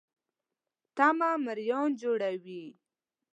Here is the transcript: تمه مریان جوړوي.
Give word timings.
تمه 0.95 1.29
مریان 1.45 1.89
جوړوي. 2.01 2.63